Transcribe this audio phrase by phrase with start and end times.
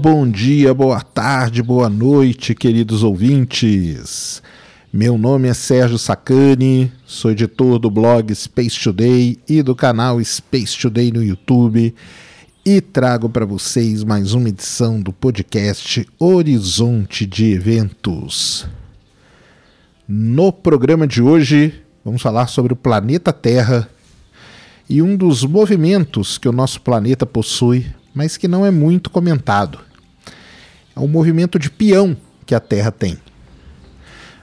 [0.00, 4.40] Bom dia, boa tarde, boa noite, queridos ouvintes.
[4.92, 10.78] Meu nome é Sérgio Sacani, sou editor do blog Space Today e do canal Space
[10.78, 11.92] Today no YouTube
[12.64, 18.68] e trago para vocês mais uma edição do podcast Horizonte de Eventos.
[20.06, 23.90] No programa de hoje, vamos falar sobre o planeta Terra
[24.88, 27.84] e um dos movimentos que o nosso planeta possui,
[28.14, 29.87] mas que não é muito comentado.
[30.98, 33.16] É o movimento de peão que a Terra tem.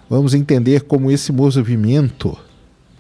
[0.10, 2.38] Vamos entender como esse movimento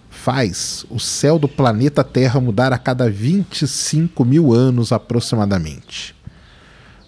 [0.09, 6.13] faz o céu do planeta Terra mudar a cada 25 mil anos aproximadamente.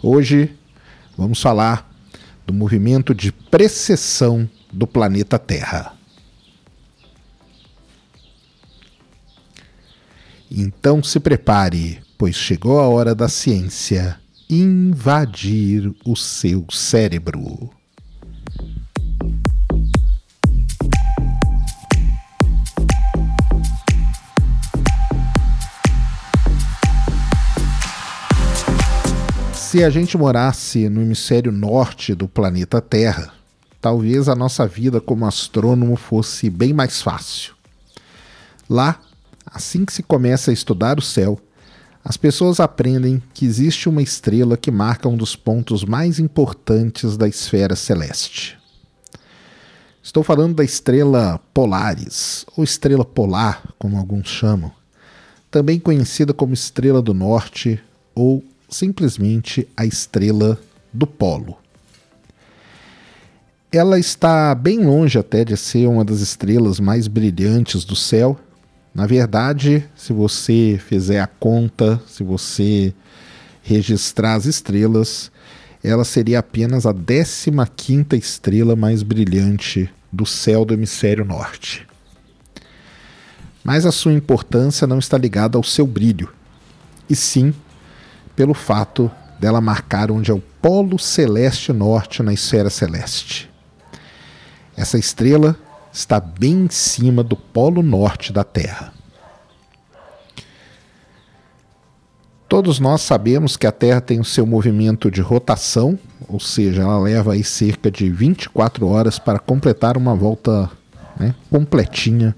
[0.02, 0.56] Hoje
[1.18, 1.92] vamos falar
[2.46, 5.94] do movimento de precessão do planeta Terra.
[10.50, 14.18] Então se prepare, pois chegou a hora da ciência
[14.50, 17.70] invadir o seu cérebro.
[29.54, 33.34] Se a gente morasse no hemisfério norte do planeta Terra,
[33.82, 37.54] talvez a nossa vida como astrônomo fosse bem mais fácil.
[38.70, 38.98] Lá,
[39.46, 41.38] assim que se começa a estudar o céu,
[42.10, 47.28] as pessoas aprendem que existe uma estrela que marca um dos pontos mais importantes da
[47.28, 48.58] esfera celeste.
[50.02, 54.72] Estou falando da estrela Polaris, ou estrela polar, como alguns chamam,
[55.52, 57.78] também conhecida como estrela do norte
[58.16, 60.58] ou simplesmente a estrela
[60.94, 61.58] do polo.
[63.70, 68.40] Ela está bem longe até de ser uma das estrelas mais brilhantes do céu.
[68.98, 72.92] Na verdade, se você fizer a conta, se você
[73.62, 75.32] registrar as estrelas,
[75.84, 81.86] ela seria apenas a 15 estrela mais brilhante do céu do hemisfério norte.
[83.64, 86.34] Mas a sua importância não está ligada ao seu brilho,
[87.08, 87.54] e sim
[88.36, 93.48] pelo fato dela marcar onde é o polo celeste norte na esfera celeste.
[94.76, 95.56] Essa estrela
[95.98, 98.94] está bem em cima do polo norte da Terra.
[102.48, 107.00] Todos nós sabemos que a Terra tem o seu movimento de rotação, ou seja, ela
[107.00, 110.70] leva aí cerca de 24 horas para completar uma volta
[111.20, 112.36] né, completinha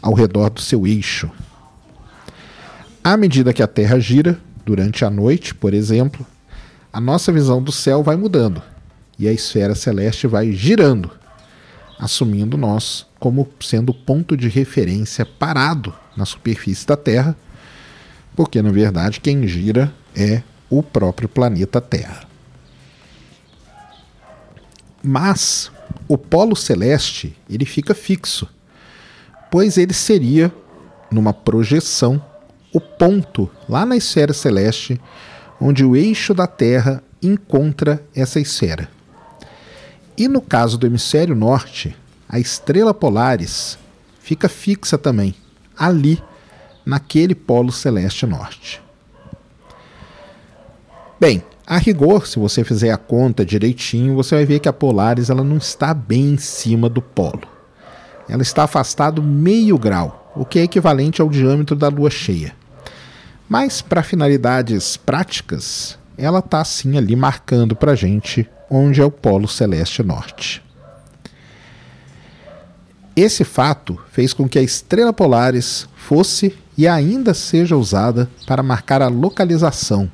[0.00, 1.30] ao redor do seu eixo.
[3.02, 4.38] À medida que a Terra gira,
[4.70, 6.24] Durante a noite, por exemplo,
[6.92, 8.62] a nossa visão do céu vai mudando
[9.18, 11.10] e a esfera celeste vai girando,
[12.00, 17.36] assumindo nós como sendo ponto de referência parado na superfície da Terra,
[18.34, 22.24] porque na verdade quem gira é o próprio planeta Terra.
[25.02, 25.70] Mas
[26.08, 28.48] o polo celeste ele fica fixo,
[29.50, 30.52] pois ele seria
[31.10, 32.24] numa projeção
[32.72, 34.98] o ponto lá na esfera celeste
[35.60, 38.88] onde o eixo da Terra encontra essa esfera.
[40.16, 41.96] E no caso do hemisfério norte,
[42.28, 43.78] a estrela Polaris
[44.20, 45.34] fica fixa também,
[45.76, 46.22] ali,
[46.84, 48.82] naquele polo celeste norte.
[51.18, 55.30] Bem, a rigor, se você fizer a conta direitinho, você vai ver que a Polaris
[55.30, 57.42] ela não está bem em cima do polo.
[58.28, 62.54] Ela está afastado meio grau, o que é equivalente ao diâmetro da lua cheia.
[63.48, 69.48] Mas para finalidades práticas, ela está assim ali marcando para gente onde é o Polo
[69.48, 70.62] Celeste Norte.
[73.16, 79.02] Esse fato fez com que a estrela Polaris fosse e ainda seja usada para marcar
[79.02, 80.10] a localização.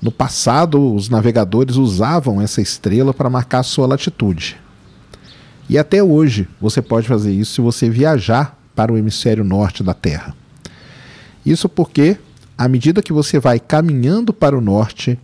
[0.00, 4.56] No passado, os navegadores usavam essa estrela para marcar sua latitude.
[5.68, 9.94] E até hoje você pode fazer isso se você viajar para o hemisfério norte da
[9.94, 10.34] Terra.
[11.44, 12.16] Isso porque,
[12.56, 15.18] à medida que você vai caminhando para o norte,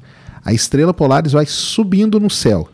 [0.45, 2.69] a estrela Polaris vai subindo no céu.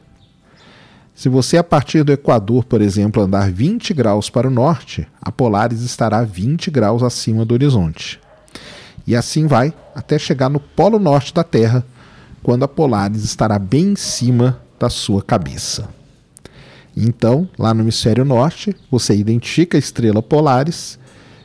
[1.15, 5.33] Se você, a partir do Equador, por exemplo, andar 20 graus para o norte, a
[5.33, 8.21] Polaris estará 20 graus acima do horizonte.
[9.07, 11.85] E assim vai até chegar no polo norte da Terra,
[12.43, 15.89] quando a Polaris estará bem em cima da sua cabeça.
[16.97, 20.99] Então, lá no hemisfério norte, você identifica a estrela Polaris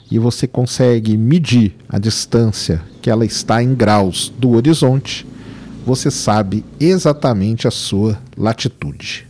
[0.10, 5.26] e você consegue medir a distância que ela está em graus do horizonte,
[5.86, 9.28] você sabe exatamente a sua latitude.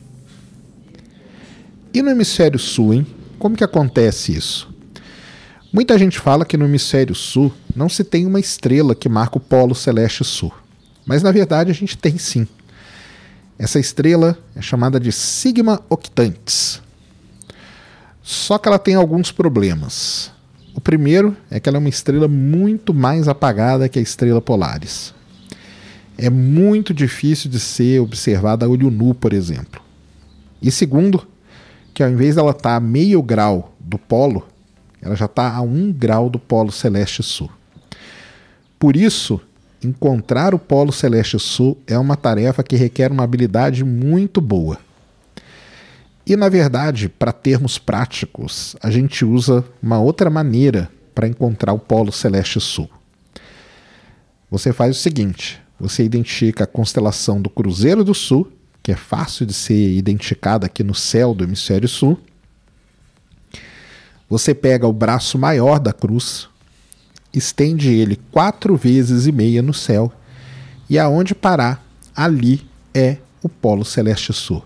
[1.94, 3.08] E no hemisfério sul, hein?
[3.40, 4.70] Como que acontece isso?
[5.74, 9.42] Muita gente fala que no hemisfério sul não se tem uma estrela que marca o
[9.42, 10.52] polo celeste sul.
[11.06, 12.48] Mas na verdade a gente tem sim.
[13.58, 16.82] Essa estrela é chamada de Sigma Octantis.
[18.22, 20.32] Só que ela tem alguns problemas.
[20.74, 25.14] O primeiro é que ela é uma estrela muito mais apagada que a estrela Polaris.
[26.18, 29.82] É muito difícil de ser observada a olho nu, por exemplo.
[30.62, 31.28] E segundo,
[31.94, 34.48] que ao invés dela estar tá a meio grau do polo,
[35.02, 37.50] ela já está a um grau do polo celeste sul.
[38.78, 39.42] Por isso,
[39.84, 44.78] encontrar o polo celeste sul é uma tarefa que requer uma habilidade muito boa.
[46.26, 51.80] E na verdade, para termos práticos, a gente usa uma outra maneira para encontrar o
[51.80, 52.90] polo celeste sul.
[54.50, 58.52] Você faz o seguinte: você identifica a constelação do Cruzeiro do Sul,
[58.84, 62.20] que é fácil de ser identificada aqui no céu do hemisfério sul.
[64.30, 66.48] Você pega o braço maior da cruz,
[67.34, 70.14] estende ele quatro vezes e meia no céu,
[70.88, 71.84] e aonde parar,
[72.16, 72.64] ali
[72.94, 74.64] é o Polo Celeste Sul.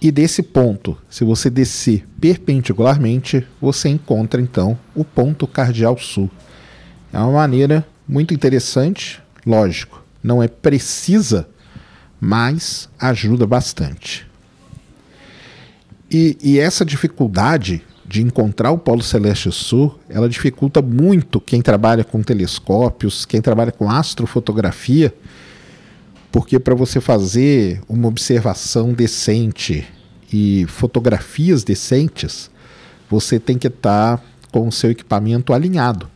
[0.00, 6.28] E desse ponto, se você descer perpendicularmente, você encontra então o ponto cardial sul.
[7.12, 11.48] É uma maneira muito interessante, lógico, não é precisa,
[12.20, 14.28] mas ajuda bastante.
[16.10, 22.04] E, e essa dificuldade de encontrar o Polo Celeste Sul, ela dificulta muito quem trabalha
[22.04, 25.14] com telescópios, quem trabalha com astrofotografia,
[26.30, 29.86] porque para você fazer uma observação decente
[30.30, 32.50] e fotografias decentes,
[33.08, 36.08] você tem que estar tá com o seu equipamento alinhado.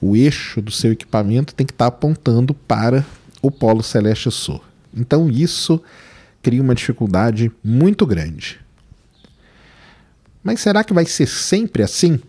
[0.00, 3.04] O eixo do seu equipamento tem que estar tá apontando para
[3.46, 4.60] o Polo Celeste Sul.
[4.92, 5.80] Então isso
[6.42, 8.58] cria uma dificuldade muito grande.
[10.42, 12.20] Mas será que vai ser sempre assim?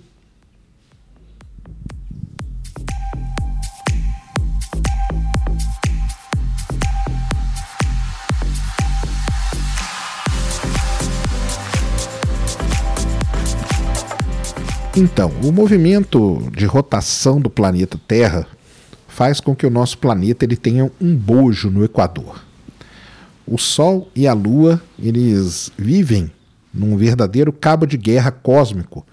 [14.96, 18.48] Então, o movimento de rotação do planeta Terra
[19.18, 22.40] faz com que o nosso planeta ele tenha um bojo no Equador.
[23.48, 26.30] O Sol e a Lua eles vivem
[26.72, 29.04] num verdadeiro cabo de guerra cósmico,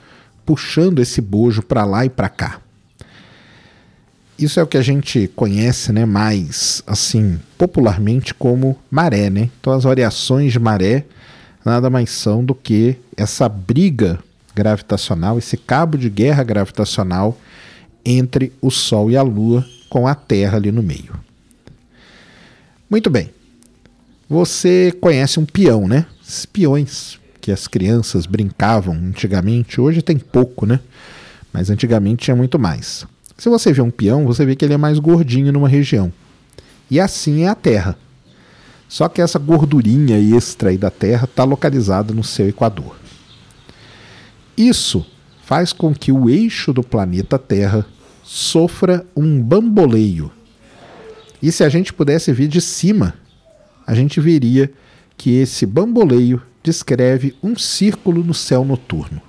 [0.45, 2.61] puxando esse bojo para lá e para cá.
[4.39, 9.49] Isso é o que a gente conhece, né, mais assim, popularmente como maré, né?
[9.59, 11.07] Então as variações de maré
[11.65, 14.19] nada mais são do que essa briga
[14.55, 17.39] gravitacional, esse cabo de guerra gravitacional
[18.05, 19.65] entre o Sol e a Lua,
[19.95, 21.15] com a Terra ali no meio.
[22.91, 23.31] Muito bem.
[24.29, 26.05] Você conhece um peão, né?
[26.21, 30.81] Esses peões que as crianças brincavam antigamente, hoje tem pouco, né?
[31.53, 33.07] Mas antigamente tinha muito mais.
[33.39, 36.13] Se você vê um peão, você vê que ele é mais gordinho numa região.
[36.91, 37.97] E assim é a Terra.
[38.89, 42.97] Só que essa gordurinha extra aí da Terra está localizada no seu equador.
[44.57, 45.07] Isso
[45.45, 47.87] faz com que o eixo do planeta Terra
[48.35, 50.29] sofra um bamboleio.
[51.41, 53.15] E se a gente pudesse vir de cima,
[53.87, 54.73] a gente veria
[55.17, 59.23] que esse bamboleio descreve um círculo no céu noturno.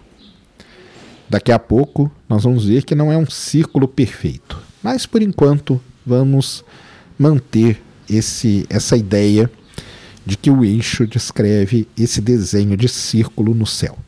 [1.29, 5.79] Daqui a pouco nós vamos ver que não é um círculo perfeito, mas por enquanto
[6.03, 6.65] vamos
[7.15, 9.51] manter esse, essa ideia
[10.25, 13.99] de que o eixo descreve esse desenho de círculo no céu.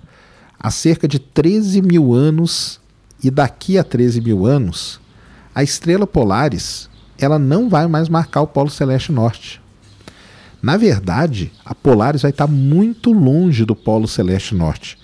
[0.59, 2.81] há cerca de 13 mil anos
[3.23, 4.99] e daqui a 13 mil anos,
[5.55, 9.61] a estrela Polaris ela não vai mais marcar o polo celeste norte.
[10.63, 14.97] Na verdade, a Polaris vai estar muito longe do polo celeste norte.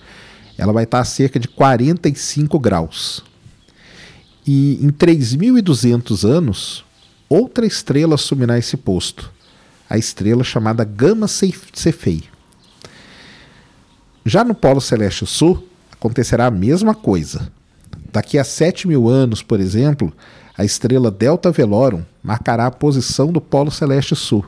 [0.57, 3.23] Ela vai estar a cerca de 45 graus.
[4.47, 6.83] E em 3.200 anos,
[7.29, 9.31] outra estrela assumirá esse posto,
[9.91, 12.23] a estrela chamada Gama Cephei.
[14.25, 17.51] Já no Polo Celeste Sul, acontecerá a mesma coisa.
[18.09, 20.13] Daqui a 7 mil anos, por exemplo,
[20.57, 24.45] a estrela Delta Velorum marcará a posição do Polo Celeste Sul.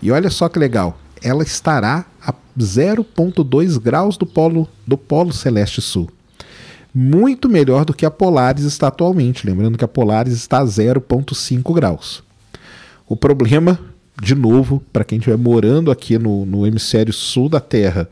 [0.00, 5.82] E olha só que legal, ela estará a 0,2 graus do polo, do polo celeste
[5.82, 6.08] sul.
[6.94, 9.46] Muito melhor do que a Polaris está atualmente.
[9.46, 12.22] Lembrando que a Polaris está a 0,5 graus.
[13.06, 13.89] O problema,
[14.20, 18.08] de novo, para quem estiver morando aqui no, no hemisfério sul da Terra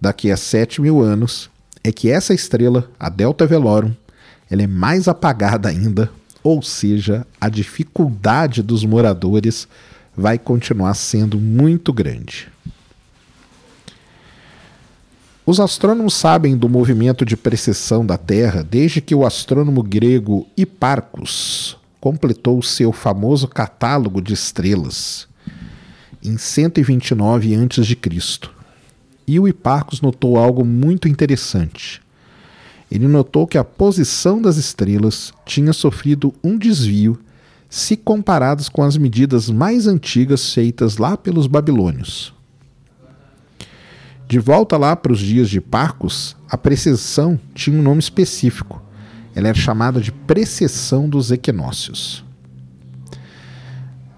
[0.00, 1.50] daqui a 7 mil anos,
[1.82, 3.92] é que essa estrela, a Delta Velorum,
[4.50, 6.10] ela é mais apagada ainda,
[6.42, 9.68] ou seja, a dificuldade dos moradores
[10.16, 12.48] vai continuar sendo muito grande.
[15.44, 21.76] Os astrônomos sabem do movimento de precessão da Terra desde que o astrônomo grego Hipparcos
[22.00, 25.29] completou seu famoso catálogo de estrelas
[26.22, 27.98] em 129 a.C.
[29.26, 32.02] E o Hipparcos notou algo muito interessante.
[32.90, 37.18] Ele notou que a posição das estrelas tinha sofrido um desvio
[37.68, 42.34] se comparadas com as medidas mais antigas feitas lá pelos babilônios.
[44.26, 48.82] De volta lá para os dias de Parcos, a precessão tinha um nome específico.
[49.34, 52.24] Ela era chamada de precessão dos equinócios.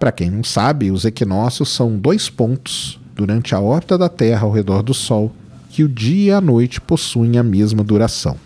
[0.02, 4.50] Para quem não sabe, os equinócios são dois pontos durante a órbita da Terra ao
[4.50, 5.30] redor do Sol
[5.70, 8.36] que o dia e a noite possuem a mesma duração.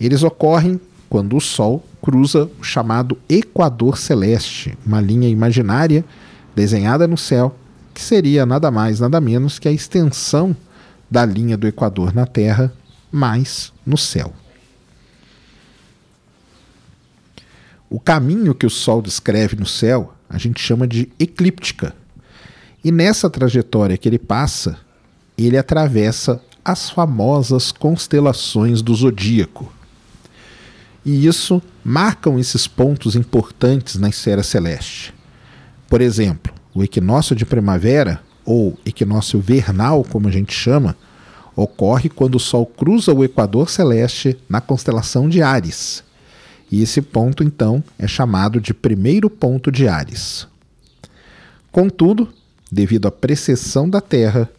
[0.00, 6.02] Eles ocorrem quando o Sol cruza o chamado Equador Celeste, uma linha imaginária
[6.56, 7.54] desenhada no céu,
[7.92, 10.56] que seria nada mais, nada menos que a extensão
[11.10, 12.72] da linha do Equador na Terra,
[13.12, 14.32] mais no céu.
[17.90, 21.94] O caminho que o Sol descreve no céu a gente chama de eclíptica.
[22.84, 24.78] E nessa trajetória que ele passa,
[25.36, 29.72] ele atravessa as famosas constelações do zodíaco.
[31.04, 35.14] E isso marcam esses pontos importantes na esfera celeste.
[35.88, 40.94] Por exemplo, o equinócio de primavera, ou equinócio vernal, como a gente chama,
[41.56, 46.04] ocorre quando o Sol cruza o equador celeste na constelação de Ares.
[46.70, 50.46] E esse ponto, então, é chamado de primeiro ponto de Ares.
[51.72, 52.28] Contudo,
[52.70, 54.50] devido à precessão da Terra,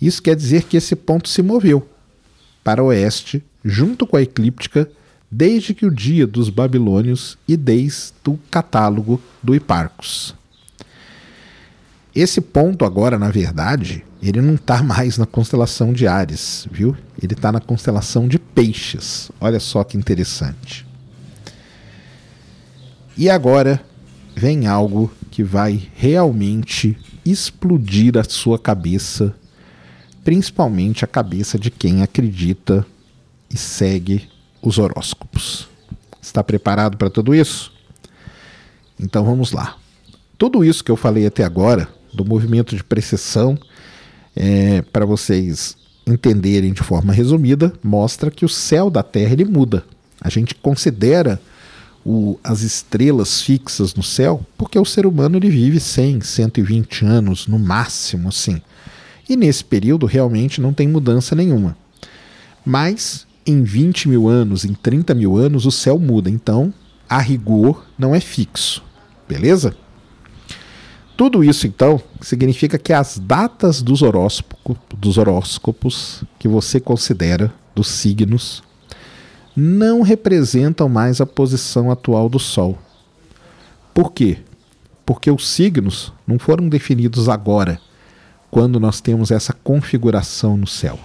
[0.00, 1.88] isso quer dizer que esse ponto se moveu
[2.62, 4.88] para oeste, junto com a eclíptica,
[5.30, 10.34] desde que o dia dos babilônios e desde o catálogo do Hiparcos.
[12.14, 16.96] Esse ponto agora, na verdade, ele não está mais na constelação de Ares, viu?
[17.20, 19.30] Ele está na constelação de Peixes.
[19.40, 20.86] Olha só que interessante.
[23.16, 23.80] E agora
[24.34, 29.34] vem algo que vai realmente explodir a sua cabeça,
[30.24, 32.84] principalmente a cabeça de quem acredita
[33.48, 34.28] e segue
[34.60, 35.68] os horóscopos.
[36.20, 37.72] Está preparado para tudo isso?
[38.98, 39.76] Então vamos lá.
[40.36, 43.56] Tudo isso que eu falei até agora, do movimento de precessão,
[44.34, 49.84] é, para vocês entenderem de forma resumida, mostra que o céu da Terra ele muda.
[50.20, 51.40] A gente considera
[52.04, 57.46] o, as estrelas fixas no céu porque o ser humano ele vive 100, 120 anos
[57.46, 58.60] no máximo, assim.
[59.28, 61.76] E nesse período realmente não tem mudança nenhuma.
[62.64, 66.30] Mas em 20 mil anos, em 30 mil anos, o céu muda.
[66.30, 66.72] Então,
[67.08, 68.82] a rigor, não é fixo.
[69.28, 69.76] Beleza?
[71.16, 74.00] Tudo isso, então, significa que as datas dos,
[74.98, 78.62] dos horóscopos que você considera, dos signos,
[79.56, 82.78] não representam mais a posição atual do Sol.
[83.92, 84.38] Por quê?
[85.06, 87.80] Porque os signos não foram definidos agora,
[88.50, 90.98] quando nós temos essa configuração no céu.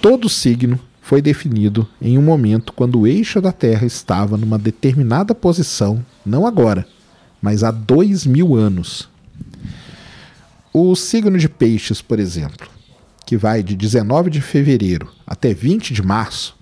[0.00, 5.34] Todo signo foi definido em um momento quando o eixo da Terra estava numa determinada
[5.34, 6.86] posição, não agora,
[7.40, 9.08] mas há dois mil anos.
[10.72, 12.68] O signo de Peixes, por exemplo,
[13.24, 16.56] que vai de 19 de fevereiro até 20 de março,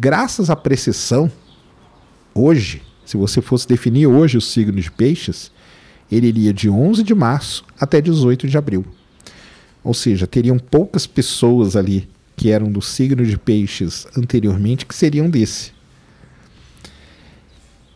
[0.00, 1.30] graças à precessão,
[2.34, 5.52] hoje, se você fosse definir hoje o signo de Peixes,
[6.10, 8.84] ele iria de 11 de março até 18 de abril.
[9.84, 15.28] Ou seja, teriam poucas pessoas ali que eram do signo de Peixes anteriormente, que seriam
[15.28, 15.72] desse.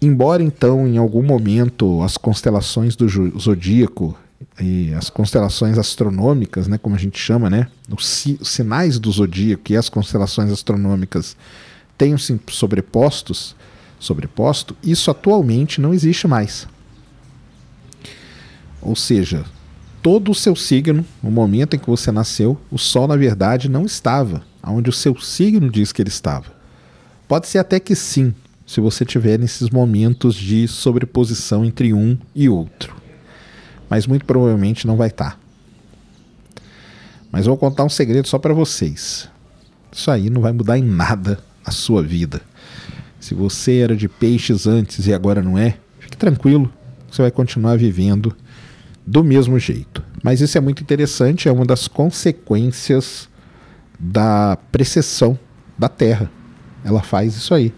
[0.02, 3.08] Embora então em algum momento as constelações do
[3.38, 4.14] zodíaco
[4.60, 9.72] e as constelações astronômicas, né, como a gente chama, né, os, os sinais do zodíaco
[9.72, 11.34] e as constelações astronômicas
[11.96, 13.54] tenham se sobrepostos,
[13.98, 16.66] sobreposto, isso atualmente não existe mais.
[18.80, 19.44] Ou seja,
[20.02, 23.84] todo o seu signo, no momento em que você nasceu, o Sol, na verdade, não
[23.84, 26.52] estava onde o seu signo diz que ele estava.
[27.26, 28.34] Pode ser até que sim,
[28.66, 32.94] se você tiver nesses momentos de sobreposição entre um e outro.
[33.88, 35.38] Mas muito provavelmente não vai estar.
[37.30, 39.28] Mas vou contar um segredo só para vocês.
[39.90, 42.40] Isso aí não vai mudar em nada a sua vida.
[43.20, 46.70] Se você era de peixes antes e agora não é, fique tranquilo,
[47.10, 48.34] você vai continuar vivendo
[49.06, 50.02] do mesmo jeito.
[50.22, 53.28] Mas isso é muito interessante, é uma das consequências
[53.98, 55.38] da precessão
[55.78, 56.30] da Terra.
[56.84, 57.72] Ela faz isso aí.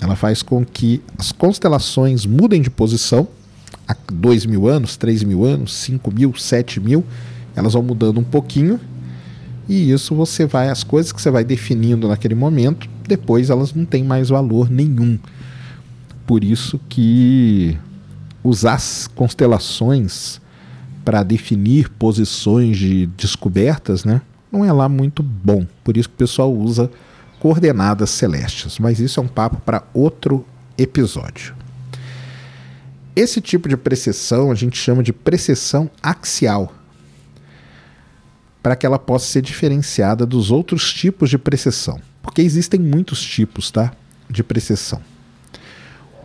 [0.00, 3.28] Ela faz com que as constelações mudem de posição
[3.86, 7.04] há 2 mil anos, 3 mil anos, 5 mil, 7 mil
[7.54, 8.80] elas vão mudando um pouquinho
[9.68, 13.84] e isso você vai as coisas que você vai definindo naquele momento depois elas não
[13.84, 15.18] têm mais valor nenhum.
[16.26, 17.76] Por isso que
[18.42, 20.40] usar as constelações
[21.04, 25.66] para definir posições de descobertas né não é lá muito bom.
[25.84, 26.90] Por isso que o pessoal usa
[27.38, 28.78] coordenadas celestes.
[28.78, 30.44] Mas isso é um papo para outro
[30.78, 31.54] episódio.
[33.14, 36.72] Esse tipo de precessão a gente chama de precessão axial
[38.62, 42.00] para que ela possa ser diferenciada dos outros tipos de precessão.
[42.22, 43.92] Porque existem muitos tipos tá,
[44.30, 45.02] de precessão.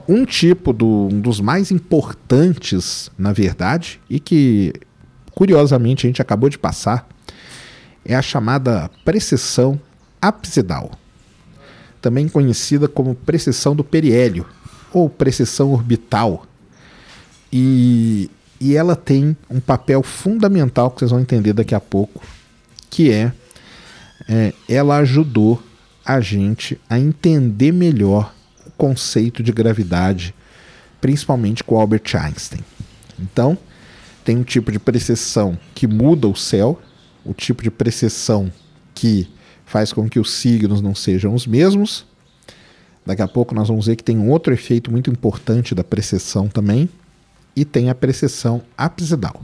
[0.07, 4.73] Um tipo do, um dos mais importantes, na verdade, e que
[5.31, 7.07] curiosamente a gente acabou de passar,
[8.05, 9.79] é a chamada precessão
[10.21, 10.91] apsidal,
[12.01, 14.45] também conhecida como precessão do periélio
[14.93, 16.45] ou precessão orbital.
[17.51, 22.23] E e ela tem um papel fundamental que vocês vão entender daqui a pouco,
[22.89, 23.31] que é,
[24.27, 25.61] é ela ajudou
[26.07, 28.33] a gente a entender melhor
[28.65, 30.33] o conceito de gravidade,
[31.01, 32.61] principalmente com Albert Einstein.
[33.19, 33.57] Então,
[34.23, 36.79] tem um tipo de precessão que muda o céu,
[37.25, 38.49] o tipo de precessão
[38.95, 39.29] que
[39.65, 42.05] faz com que os signos não sejam os mesmos.
[43.05, 46.47] Daqui a pouco nós vamos ver que tem um outro efeito muito importante da precessão
[46.47, 46.89] também,
[47.53, 49.41] e tem a precessão apsidal.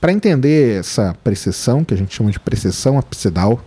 [0.00, 3.62] Para entender essa precessão, que a gente chama de precessão apsidal,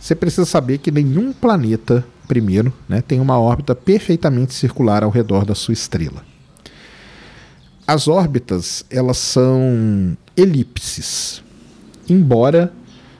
[0.00, 5.44] você precisa saber que nenhum planeta, primeiro, né, tem uma órbita perfeitamente circular ao redor
[5.44, 6.24] da sua estrela.
[7.86, 11.42] As órbitas, elas são elipses,
[12.08, 12.72] embora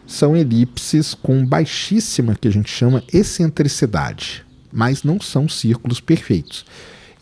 [0.06, 6.64] são elipses com baixíssima, que a gente chama excentricidade, mas não são círculos perfeitos.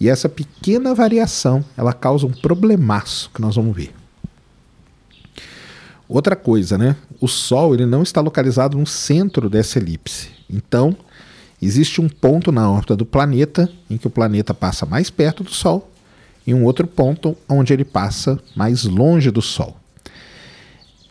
[0.01, 3.93] E essa pequena variação, ela causa um problemaço que nós vamos ver.
[6.09, 6.97] Outra coisa, né?
[7.21, 10.31] O Sol ele não está localizado no centro dessa elipse.
[10.49, 10.97] Então,
[11.61, 15.51] existe um ponto na órbita do planeta em que o planeta passa mais perto do
[15.51, 15.91] Sol
[16.47, 19.77] e um outro ponto onde ele passa mais longe do Sol.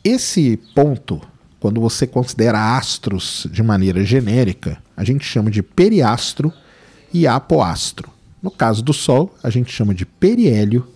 [0.04, 1.22] Esse ponto,
[1.60, 6.52] quando você considera astros de maneira genérica, a gente chama de periastro
[7.14, 8.10] e apoastro.
[8.42, 10.88] No caso do Sol, a gente chama de periélio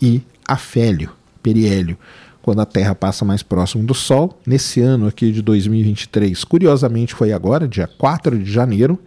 [0.00, 1.10] e afélio.
[1.42, 1.98] Periélio,
[2.42, 4.38] quando a Terra passa mais próximo do Sol.
[4.44, 8.98] Nesse ano aqui de 2023, curiosamente foi agora, dia 4 de janeiro.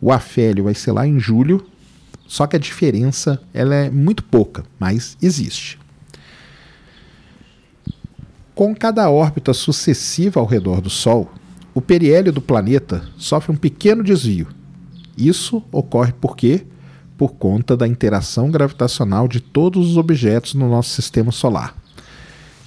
[0.00, 1.66] O afélio vai ser lá em julho,
[2.26, 5.78] só que a diferença ela é muito pouca, mas existe.
[8.54, 11.30] Com cada órbita sucessiva ao redor do Sol,
[11.74, 14.48] o periélio do planeta sofre um pequeno desvio.
[15.16, 16.64] Isso ocorre porque
[17.16, 21.76] por conta da interação gravitacional de todos os objetos no nosso sistema solar.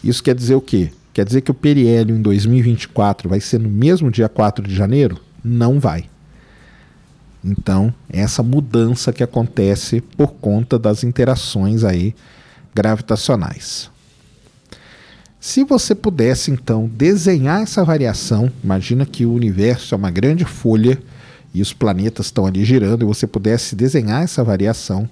[0.04, 0.92] Isso quer dizer o quê?
[1.14, 5.20] Quer dizer que o periélio em 2024 vai ser no mesmo dia 4 de janeiro?
[5.44, 6.06] Não vai.
[7.44, 12.16] Então, essa mudança que acontece por conta das interações aí
[12.74, 13.90] gravitacionais.
[15.40, 21.02] Se você pudesse então desenhar essa variação, imagina que o universo é uma grande folha
[21.52, 25.10] e os planetas estão ali girando e você pudesse desenhar essa variação,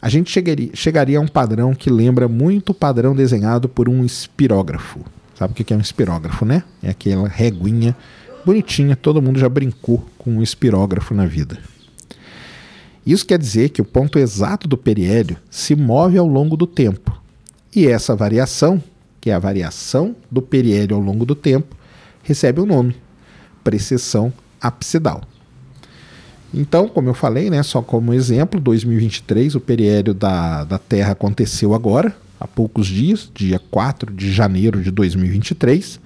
[0.00, 4.04] a gente chegaria, chegaria a um padrão que lembra muito o padrão desenhado por um
[4.04, 5.00] espirógrafo.
[5.34, 6.62] Sabe o que é um espirógrafo, né?
[6.82, 7.96] É aquela reguinha
[8.44, 11.58] bonitinha, todo mundo já brincou com um espirógrafo na vida.
[13.04, 17.20] Isso quer dizer que o ponto exato do periélio se move ao longo do tempo.
[17.74, 18.82] E essa variação,
[19.20, 21.76] que é a variação do periélio ao longo do tempo,
[22.22, 22.96] recebe o um nome:
[23.62, 25.22] precessão apsidal.
[26.54, 31.74] Então, como eu falei, né, só como exemplo, 2023, o periélio da, da Terra aconteceu
[31.74, 36.00] agora, há poucos dias, dia 4 de janeiro de 2023.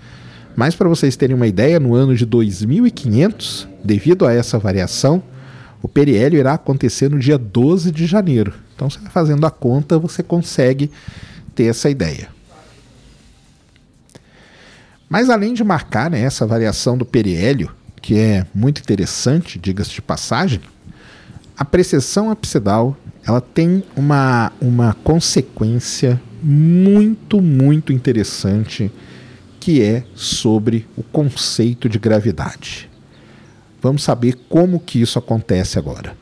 [0.57, 5.22] Mas para vocês terem uma ideia, no ano de 2500, devido a essa variação,
[5.83, 8.53] o periélio irá acontecer no dia 12 de janeiro.
[8.74, 10.90] Então, fazendo a conta, você consegue
[11.55, 12.29] ter essa ideia.
[15.09, 17.70] Mas além de marcar né, essa variação do periélio,
[18.01, 20.61] que é muito interessante, diga-se de passagem,
[21.57, 28.91] a precessão apsidal ela tem uma, uma consequência muito, muito interessante
[29.59, 32.89] que é sobre o conceito de gravidade.
[33.83, 36.17] Vamos saber como que isso acontece agora.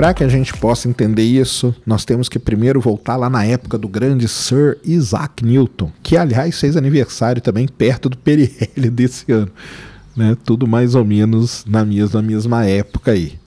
[0.00, 3.76] Para que a gente possa entender isso, nós temos que primeiro voltar lá na época
[3.76, 9.52] do grande Sir Isaac Newton, que aliás fez aniversário também perto do Perihelio desse ano.
[10.16, 10.34] Né?
[10.42, 13.38] Tudo mais ou menos na mesma, mesma época aí.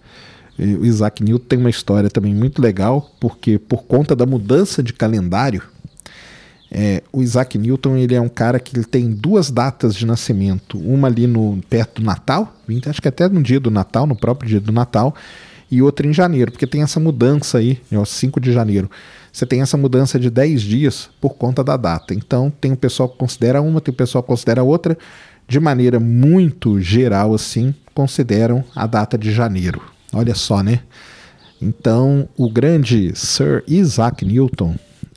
[0.60, 4.94] O Isaac Newton tem uma história também muito legal, porque por conta da mudança de
[4.94, 5.64] calendário,
[6.70, 10.78] é, o Isaac Newton ele é um cara que ele tem duas datas de nascimento,
[10.78, 12.56] uma ali no perto do Natal,
[12.88, 15.16] acho que até no dia do Natal, no próprio dia do Natal,
[15.74, 18.92] e outra em janeiro, porque tem essa mudança aí, ó, 5 de janeiro.
[19.32, 22.14] Você tem essa mudança de 10 dias por conta da data.
[22.14, 24.96] Então, tem o pessoal que considera uma, tem o pessoal que considera outra.
[25.48, 29.82] De maneira muito geral, assim, consideram a data de janeiro.
[30.14, 30.82] Olha só, né?
[31.60, 34.76] Então, o grande Sir Isaac Newton,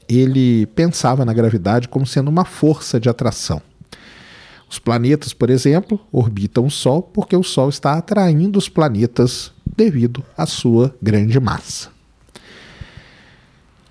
[0.09, 3.61] ele pensava na gravidade como sendo uma força de atração.
[4.69, 10.25] Os planetas, por exemplo, orbitam o Sol porque o Sol está atraindo os planetas devido
[10.37, 11.91] à sua grande massa.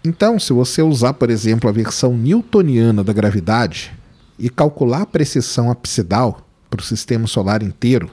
[0.03, 3.91] Então, se você usar, por exemplo, a versão newtoniana da gravidade
[4.37, 8.11] e calcular a precessão apsidal para o sistema solar inteiro,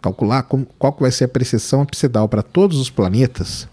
[0.00, 3.66] calcular qual vai ser a precessão apsidal para todos os planetas,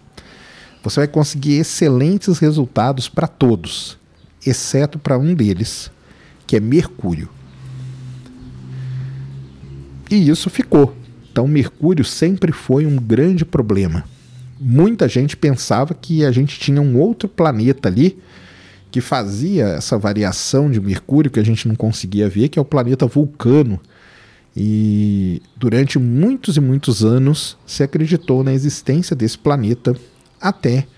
[0.82, 3.98] você vai conseguir excelentes resultados para todos,
[4.44, 5.90] exceto para um deles,
[6.46, 7.28] que é Mercúrio.
[10.10, 10.92] E isso ficou.
[11.30, 14.04] Então, Mercúrio sempre foi um grande problema.
[14.58, 18.18] Muita gente pensava que a gente tinha um outro planeta ali
[18.90, 22.64] que fazia essa variação de Mercúrio que a gente não conseguia ver, que é o
[22.64, 23.80] planeta Vulcano.
[24.56, 29.94] E durante muitos e muitos anos se acreditou na existência desse planeta
[30.40, 30.88] até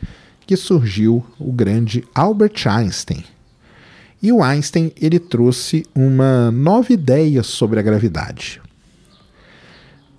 [0.46, 3.22] que surgiu o grande Albert Einstein.
[4.22, 8.62] E o Einstein ele trouxe uma nova ideia sobre a gravidade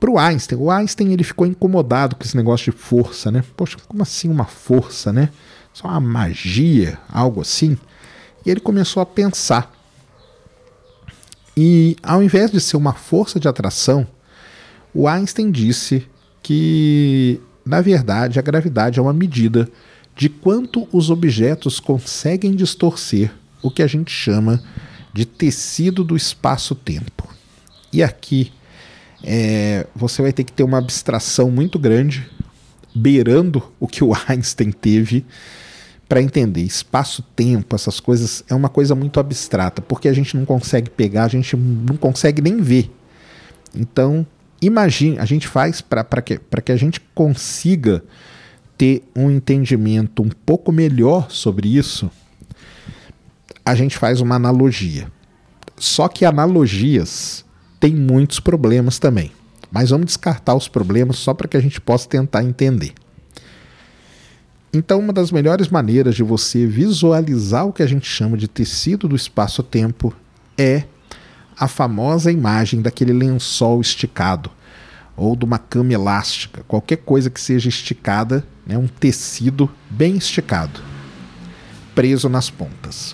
[0.03, 0.59] para o Einstein.
[0.59, 3.41] O Einstein ele ficou incomodado com esse negócio de força, né?
[3.55, 5.29] Poxa, como assim uma força, né?
[5.71, 7.77] Só uma magia, algo assim.
[8.45, 9.71] E ele começou a pensar.
[11.55, 14.05] E ao invés de ser uma força de atração,
[14.93, 16.05] o Einstein disse
[16.41, 19.69] que, na verdade, a gravidade é uma medida
[20.17, 24.61] de quanto os objetos conseguem distorcer o que a gente chama
[25.13, 27.25] de tecido do espaço-tempo.
[27.93, 28.51] E aqui
[29.23, 32.29] é, você vai ter que ter uma abstração muito grande,
[32.93, 35.25] beirando o que o Einstein teve,
[36.07, 36.61] para entender.
[36.61, 41.29] Espaço-tempo, essas coisas, é uma coisa muito abstrata, porque a gente não consegue pegar, a
[41.29, 42.91] gente não consegue nem ver.
[43.73, 44.27] Então,
[44.61, 48.03] imagine, a gente faz para que, que a gente consiga
[48.77, 52.11] ter um entendimento um pouco melhor sobre isso,
[53.65, 55.07] a gente faz uma analogia.
[55.77, 57.42] Só que analogias
[57.83, 59.29] tem muitos problemas também.
[59.69, 62.93] Mas vamos descartar os problemas só para que a gente possa tentar entender.
[64.73, 69.05] Então, uma das melhores maneiras de você visualizar o que a gente chama de tecido
[69.05, 70.15] do espaço-tempo
[70.57, 70.85] é
[71.59, 74.49] a famosa imagem daquele lençol esticado
[75.17, 80.79] ou de uma cama elástica, qualquer coisa que seja esticada, né, um tecido bem esticado,
[81.93, 83.13] preso nas pontas.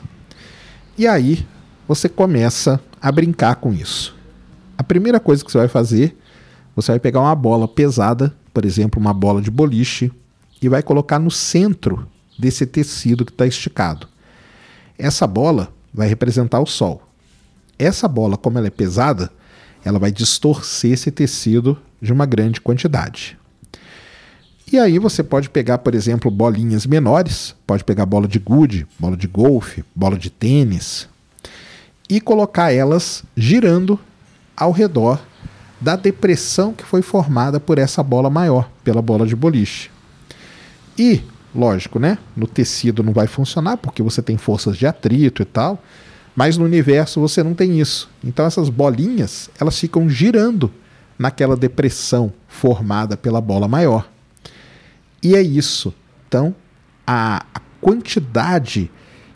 [0.95, 1.43] E aí
[1.87, 4.18] você começa a brincar com isso.
[4.79, 6.17] A primeira coisa que você vai fazer,
[6.73, 10.09] você vai pegar uma bola pesada, por exemplo, uma bola de boliche,
[10.61, 12.07] e vai colocar no centro
[12.39, 14.07] desse tecido que está esticado.
[14.97, 17.03] Essa bola vai representar o Sol.
[17.77, 19.29] Essa bola, como ela é pesada,
[19.83, 23.37] ela vai distorcer esse tecido de uma grande quantidade.
[24.71, 29.17] E aí você pode pegar, por exemplo, bolinhas menores, pode pegar bola de gude, bola
[29.17, 31.09] de golfe, bola de tênis,
[32.09, 33.99] e colocar elas girando
[34.59, 35.19] ao redor
[35.79, 39.89] da depressão que foi formada por essa bola maior, pela bola de boliche.
[40.97, 41.21] E,
[41.55, 42.17] lógico, né?
[42.35, 45.81] No tecido não vai funcionar porque você tem forças de atrito e tal,
[46.35, 48.09] mas no universo você não tem isso.
[48.23, 50.71] Então essas bolinhas, elas ficam girando
[51.17, 54.09] naquela depressão formada pela bola maior.
[55.23, 55.93] E é isso.
[56.27, 56.53] Então,
[57.07, 57.45] a,
[57.81, 58.91] quantidade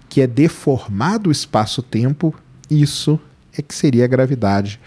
[0.09, 2.35] que é deformado o espaço-tempo,
[2.69, 3.19] isso
[3.57, 4.79] é que seria a gravidade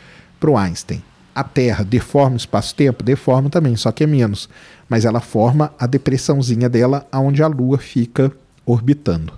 [0.47, 1.03] para o Einstein.
[1.35, 3.03] A Terra deforma o espaço-tempo?
[3.03, 4.49] Deforma também, só que é menos.
[4.89, 8.33] Mas ela forma a depressãozinha dela onde a Lua fica
[8.65, 9.33] orbitando.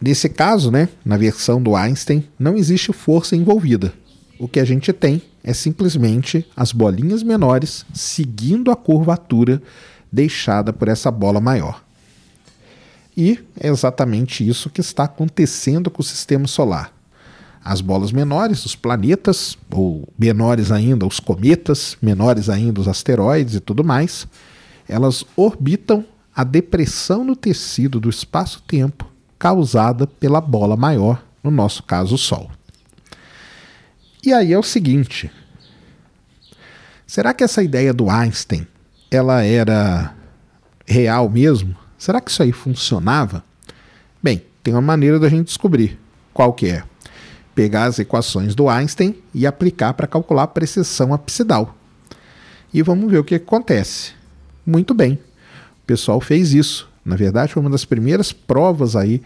[0.00, 3.92] Nesse caso, né, na versão do Einstein, não existe força envolvida.
[4.38, 9.62] o que a gente tem é simplesmente as bolinhas menores seguindo a curvatura
[10.12, 11.82] deixada por essa bola maior.
[13.16, 16.95] E é exatamente isso que está acontecendo com o sistema solar.
[17.68, 23.60] As bolas menores, os planetas, ou menores ainda, os cometas, menores ainda, os asteroides e
[23.60, 24.24] tudo mais,
[24.88, 32.14] elas orbitam a depressão no tecido do espaço-tempo causada pela bola maior, no nosso caso,
[32.14, 32.48] o Sol.
[34.24, 35.28] E aí é o seguinte:
[37.04, 38.64] será que essa ideia do Einstein
[39.10, 40.14] ela era
[40.86, 41.74] real mesmo?
[41.98, 43.42] Será que isso aí funcionava?
[44.22, 45.98] Bem, tem uma maneira da gente descobrir.
[46.32, 46.84] Qual que é?
[47.56, 51.76] Pegar as equações do Einstein e aplicar para calcular a precessão apsidal.
[52.72, 54.12] E vamos ver o que acontece.
[54.64, 55.14] Muito bem.
[55.14, 56.88] O pessoal fez isso.
[57.04, 59.20] Na verdade, foi uma das primeiras provas aí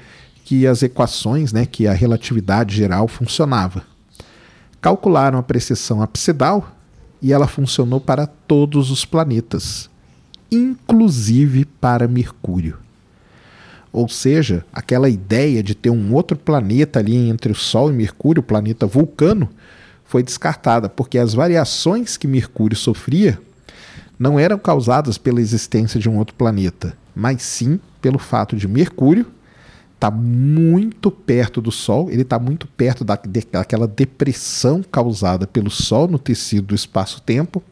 [0.46, 3.84] que as equações, né, que a relatividade geral funcionava.
[4.80, 6.74] Calcularam a precessão apsidal
[7.20, 9.90] e ela funcionou para todos os planetas
[10.50, 12.78] inclusive para Mercúrio.
[13.92, 18.40] Ou seja, aquela ideia de ter um outro planeta ali entre o Sol e Mercúrio,
[18.40, 19.48] o planeta Vulcano,
[20.04, 23.40] foi descartada, porque as variações que Mercúrio sofria
[24.18, 29.26] não eram causadas pela existência de um outro planeta, mas sim pelo fato de Mercúrio
[29.94, 33.18] estar tá muito perto do Sol, ele está muito perto da,
[33.52, 37.62] daquela depressão causada pelo Sol no tecido do espaço-tempo,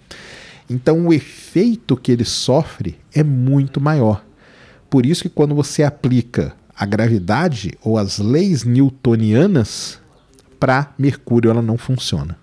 [0.70, 4.24] então o efeito que ele sofre é muito maior.
[4.90, 9.98] Por isso que quando você aplica a gravidade ou as leis newtonianas
[10.59, 12.37] para Mercúrio ela não funciona.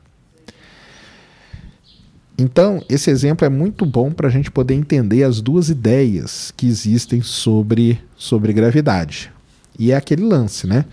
[2.38, 6.67] Então, esse exemplo é muito bom para a gente poder entender as duas ideias que
[6.67, 9.31] existem sobre, sobre gravidade.
[9.79, 10.84] E é aquele lance, né?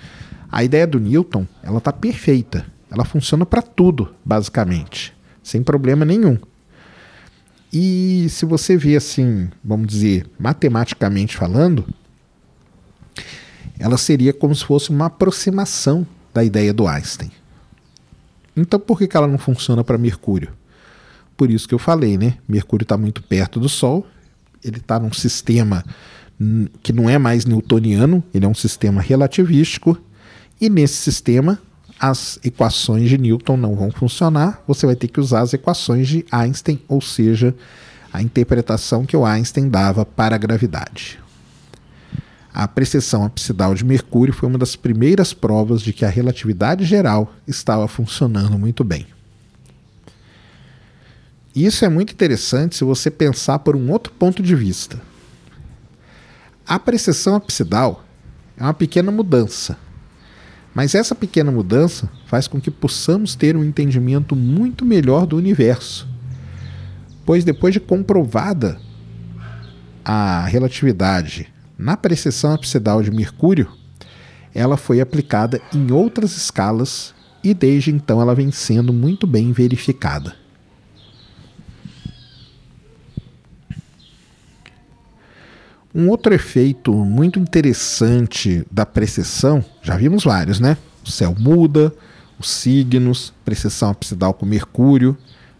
[0.50, 2.64] A ideia do Newton, ela está perfeita.
[2.88, 5.12] Ela funciona para tudo, basicamente,
[5.42, 6.38] sem problema nenhum.
[7.72, 11.86] E se você vê assim, vamos dizer, matematicamente falando,
[13.78, 17.30] ela seria como se fosse uma aproximação da ideia do Einstein.
[18.54, 20.52] Então por que, que ela não funciona para Mercúrio?
[21.36, 22.36] Por isso que eu falei, né?
[22.46, 24.06] Mercúrio está muito perto do Sol,
[24.62, 25.82] ele está num sistema
[26.82, 29.98] que não é mais newtoniano, ele é um sistema relativístico,
[30.60, 31.58] e nesse sistema
[32.02, 36.26] as equações de Newton não vão funcionar, você vai ter que usar as equações de
[36.32, 37.54] Einstein, ou seja,
[38.12, 41.20] a interpretação que o Einstein dava para a gravidade.
[42.52, 47.32] A precessão apsidal de Mercúrio foi uma das primeiras provas de que a relatividade geral
[47.46, 49.06] estava funcionando muito bem.
[51.54, 55.00] Isso é muito interessante se você pensar por um outro ponto de vista.
[56.66, 58.04] A precessão apsidal
[58.56, 59.78] é uma pequena mudança
[60.74, 66.08] mas essa pequena mudança faz com que possamos ter um entendimento muito melhor do universo.
[67.24, 68.78] Pois depois de comprovada
[70.04, 73.68] a relatividade na precessão apsidal de Mercúrio,
[74.54, 80.41] ela foi aplicada em outras escalas e desde então ela vem sendo muito bem verificada.
[85.94, 90.78] Um outro efeito muito interessante da precessão, já vimos vários, né?
[91.04, 91.92] O céu muda,
[92.38, 95.16] os signos, precessão absidal com Mercúrio,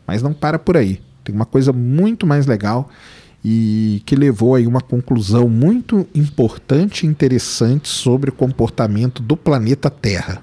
[0.06, 1.00] mas não para por aí.
[1.22, 2.88] Tem uma coisa muito mais legal
[3.44, 9.90] e que levou aí uma conclusão muito importante e interessante sobre o comportamento do planeta
[9.90, 10.42] Terra.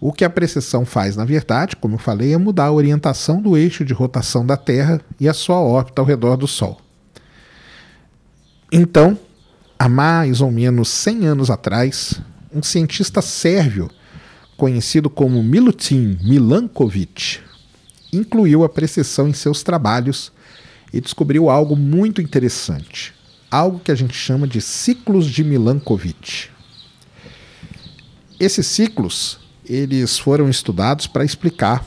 [0.00, 3.56] O que a precessão faz, na verdade, como eu falei, é mudar a orientação do
[3.56, 6.85] eixo de rotação da Terra e a sua órbita ao redor do Sol.
[8.78, 9.18] Então,
[9.78, 12.20] há mais ou menos 100 anos atrás,
[12.52, 13.90] um cientista sérvio
[14.54, 17.38] conhecido como Milutin Milankovic
[18.12, 20.30] incluiu a precessão em seus trabalhos
[20.92, 23.14] e descobriu algo muito interessante,
[23.50, 26.48] algo que a gente chama de ciclos de Milankovitch.
[28.38, 31.82] Esses ciclos, eles foram estudados para explicar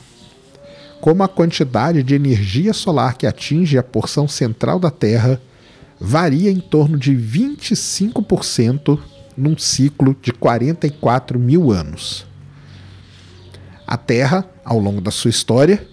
[1.00, 5.40] como a quantidade de energia solar que atinge a porção central da Terra
[6.00, 8.98] varia em torno de 25%
[9.36, 12.26] num ciclo de 44 mil anos.
[13.86, 15.86] A Terra, ao longo da sua história,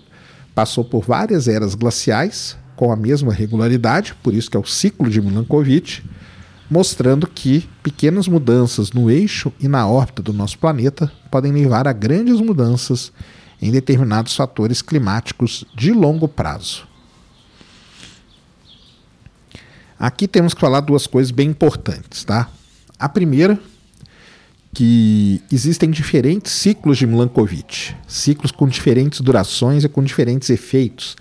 [0.55, 5.09] passou por várias eras glaciais com a mesma regularidade, por isso que é o ciclo
[5.09, 6.01] de Milankovitch,
[6.69, 11.93] mostrando que pequenas mudanças no eixo e na órbita do nosso planeta podem levar a
[11.93, 13.11] grandes mudanças
[13.61, 16.87] em determinados fatores climáticos de longo prazo.
[19.99, 22.49] Aqui temos que falar duas coisas bem importantes, tá?
[22.99, 23.59] A primeira,
[24.73, 31.15] que existem diferentes ciclos de Milankovitch, ciclos com diferentes durações e com diferentes efeitos.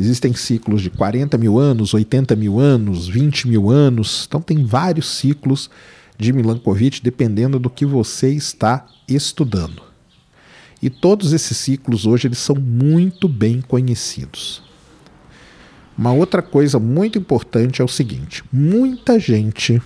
[0.00, 5.06] Existem ciclos de 40 mil anos, 80 mil anos, 20 mil anos, então tem vários
[5.18, 5.70] ciclos
[6.18, 9.82] de Milankovitch dependendo do que você está estudando.
[10.80, 14.62] E todos esses ciclos hoje eles são muito bem conhecidos.
[15.96, 19.80] Uma outra coisa muito importante é o seguinte: muita gente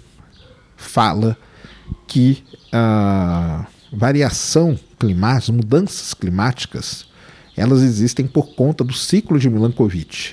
[0.77, 1.37] fala
[2.07, 2.43] que
[2.73, 7.07] a variação climática, mudanças climáticas,
[7.57, 10.33] elas existem por conta do ciclo de Milankovitch.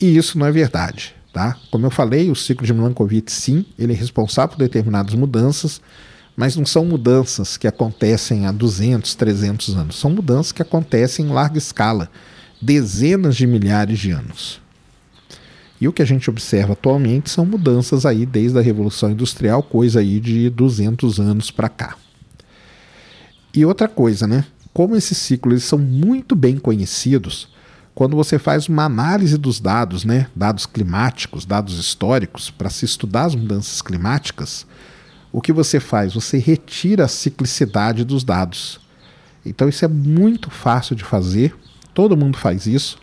[0.00, 1.14] E isso não é verdade.
[1.32, 1.56] Tá?
[1.70, 5.80] Como eu falei, o ciclo de Milankovitch, sim, ele é responsável por determinadas mudanças,
[6.34, 9.96] mas não são mudanças que acontecem há 200, 300 anos.
[9.96, 12.10] São mudanças que acontecem em larga escala,
[12.60, 14.60] dezenas de milhares de anos.
[15.80, 20.00] E o que a gente observa atualmente são mudanças aí desde a Revolução Industrial, coisa
[20.00, 21.96] aí de 200 anos para cá.
[23.54, 24.44] E outra coisa, né?
[24.72, 27.48] Como esses ciclos são muito bem conhecidos,
[27.94, 33.24] quando você faz uma análise dos dados, né, dados climáticos, dados históricos, para se estudar
[33.24, 34.64] as mudanças climáticas,
[35.32, 36.14] o que você faz?
[36.14, 38.78] Você retira a ciclicidade dos dados.
[39.44, 41.56] Então isso é muito fácil de fazer,
[41.94, 42.98] todo mundo faz isso.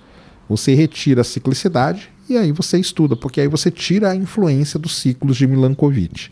[0.48, 4.95] Você retira a ciclicidade e aí você estuda, porque aí você tira a influência dos
[4.98, 6.30] ciclos de Milankovitch.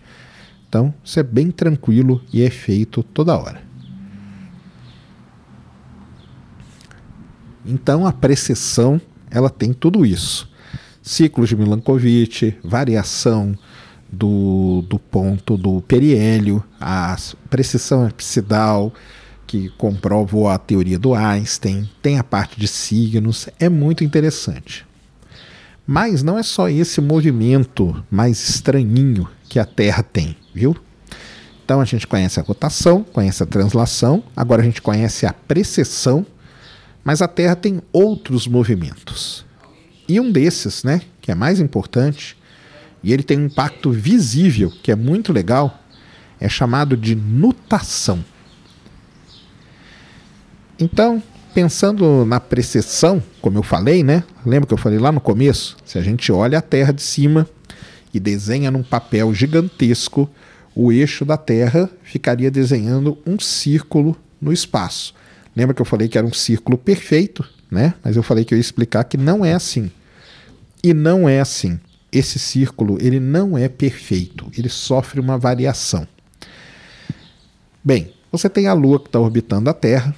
[0.67, 3.61] Então, isso é bem tranquilo e é feito toda hora.
[7.65, 10.49] Então, a precessão, ela tem tudo isso.
[11.01, 13.57] Ciclos de Milankovitch, variação
[14.11, 17.15] do, do ponto do periélio, a
[17.49, 18.93] precessão absidal,
[19.45, 24.85] que comprovou a teoria do Einstein, tem a parte de signos, é muito interessante.
[25.85, 30.75] Mas não é só esse movimento mais estranhinho que a Terra tem, viu?
[31.65, 36.25] Então a gente conhece a rotação, conhece a translação, agora a gente conhece a precessão,
[37.03, 39.45] mas a Terra tem outros movimentos.
[40.07, 42.37] E um desses, né, que é mais importante,
[43.01, 45.79] e ele tem um impacto visível, que é muito legal,
[46.39, 48.23] é chamado de nutação.
[50.83, 54.21] Então, pensando na precessão, como eu falei, né?
[54.45, 55.77] Lembra que eu falei lá no começo?
[55.85, 57.47] Se a gente olha a Terra de cima
[58.13, 60.29] e desenha num papel gigantesco,
[60.75, 65.15] o eixo da Terra ficaria desenhando um círculo no espaço.
[65.55, 67.93] Lembra que eu falei que era um círculo perfeito, né?
[68.03, 69.89] Mas eu falei que eu ia explicar que não é assim.
[70.83, 71.79] E não é assim.
[72.11, 76.05] Esse círculo, ele não é perfeito, ele sofre uma variação.
[77.81, 80.13] Bem, você tem a Lua que está orbitando a Terra,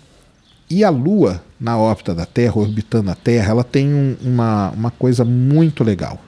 [0.69, 4.91] e a Lua, na órbita da Terra, orbitando a Terra, ela tem um, uma, uma
[4.91, 6.19] coisa muito legal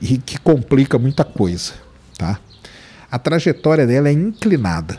[0.00, 1.74] e que complica muita coisa.
[2.18, 2.38] Tá?
[3.10, 4.98] A trajetória dela é inclinada.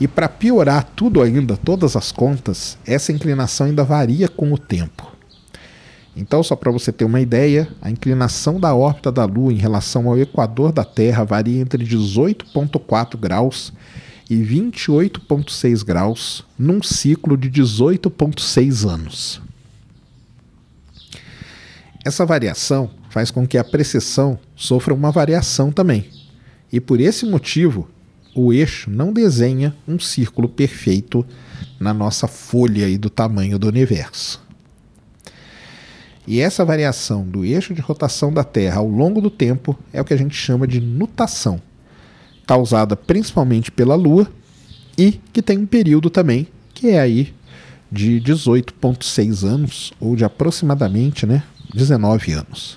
[0.00, 5.10] E para piorar tudo ainda, todas as contas, essa inclinação ainda varia com o tempo.
[6.16, 10.08] Então, só para você ter uma ideia, a inclinação da órbita da Lua em relação
[10.08, 13.72] ao equador da Terra varia entre 18,4 graus
[14.30, 19.42] e 28,6 graus num ciclo de 18,6 anos.
[22.04, 26.08] Essa variação faz com que a precessão sofra uma variação também.
[26.72, 27.90] E por esse motivo,
[28.32, 31.26] o eixo não desenha um círculo perfeito
[31.80, 34.40] na nossa folha do tamanho do universo.
[36.24, 40.04] E essa variação do eixo de rotação da Terra ao longo do tempo é o
[40.04, 41.60] que a gente chama de nutação
[42.50, 44.28] causada principalmente pela Lua
[44.98, 47.32] e que tem um período também que é aí
[47.92, 52.76] de 18,6 anos ou de aproximadamente né, 19 anos.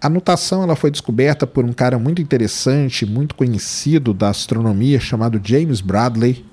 [0.00, 5.40] A nutação ela foi descoberta por um cara muito interessante, muito conhecido da astronomia, chamado
[5.42, 6.46] James Bradley,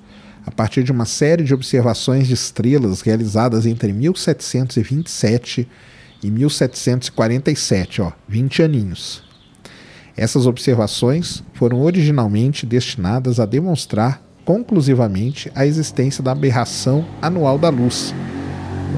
[0.43, 5.67] a partir de uma série de observações de estrelas realizadas entre 1727
[6.23, 9.29] e 1747, ó, 20 aninhos.
[10.15, 18.13] Essas observações foram originalmente destinadas a demonstrar conclusivamente a existência da aberração anual da luz,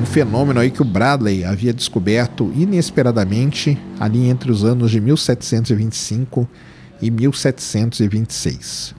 [0.01, 6.49] um fenômeno aí que o Bradley havia descoberto inesperadamente ali entre os anos de 1725
[7.01, 8.95] e 1726.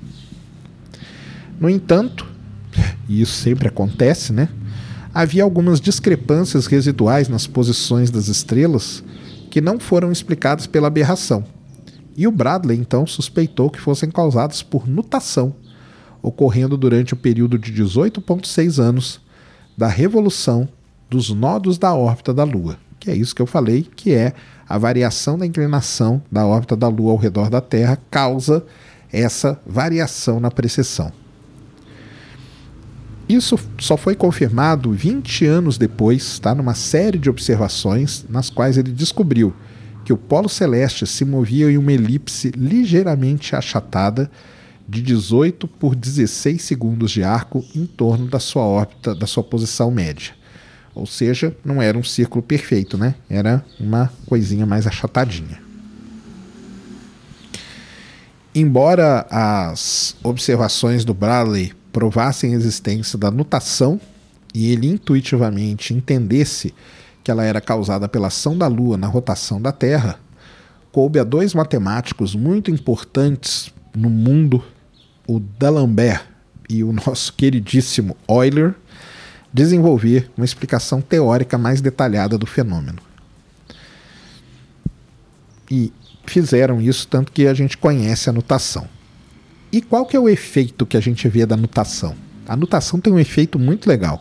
[1.58, 2.26] No entanto,
[3.08, 4.48] e isso sempre acontece, né?
[5.12, 9.02] Havia algumas discrepâncias residuais nas posições das estrelas
[9.50, 11.44] que não foram explicadas pela aberração
[12.16, 15.54] e o Bradley então suspeitou que fossem causadas por nutação,
[16.22, 19.20] ocorrendo durante o período de 18,6 anos
[19.76, 20.68] da revolução
[21.10, 24.32] dos nodos da órbita da Lua, que é isso que eu falei, que é
[24.68, 28.64] a variação da inclinação da órbita da Lua ao redor da Terra causa
[29.12, 31.12] essa variação na precessão.
[33.28, 38.92] Isso só foi confirmado 20 anos depois, tá, numa série de observações nas quais ele
[38.92, 39.54] descobriu
[40.04, 44.30] que o polo celeste se movia em uma elipse ligeiramente achatada
[44.86, 49.90] de 18 por 16 segundos de arco em torno da sua órbita, da sua posição
[49.90, 50.32] média.
[50.94, 53.14] Ou seja, não era um círculo perfeito, né?
[53.28, 55.60] Era uma coisinha mais achatadinha.
[58.54, 64.00] Embora as observações do Bradley provassem a existência da nutação
[64.54, 66.72] e ele intuitivamente entendesse
[67.24, 70.20] que ela era causada pela ação da Lua na rotação da Terra,
[70.92, 74.62] coube a dois matemáticos muito importantes no mundo,
[75.26, 76.26] o D'Alembert
[76.68, 78.74] e o nosso queridíssimo Euler,
[79.52, 82.98] desenvolver uma explicação teórica mais detalhada do fenômeno.
[85.70, 85.90] E
[86.26, 88.86] fizeram isso tanto que a gente conhece a nutação.
[89.72, 92.14] E qual que é o efeito que a gente vê da nutação?
[92.46, 94.20] A nutação tem um efeito muito legal.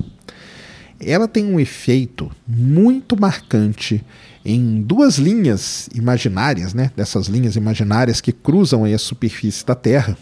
[1.05, 4.03] Ela tem um efeito muito marcante
[4.45, 6.91] em duas linhas imaginárias, né?
[6.95, 10.17] Dessas linhas imaginárias que cruzam a superfície da Terra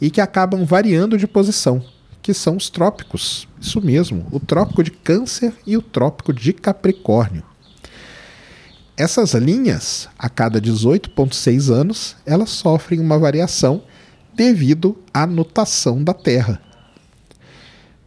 [0.00, 1.84] e que acabam variando de posição,
[2.22, 3.48] que são os trópicos.
[3.60, 7.42] Isso mesmo, o trópico de Câncer e o trópico de Capricórnio.
[8.96, 13.82] Essas linhas, a cada 18,6 anos, elas sofrem uma variação
[14.36, 16.60] devido à nutação da Terra.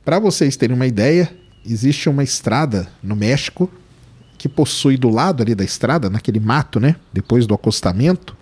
[0.05, 1.36] Para vocês terem uma ideia,
[1.67, 3.69] existe uma estrada no México
[4.37, 8.35] que possui do lado ali da estrada, naquele mato, né, depois do acostamento,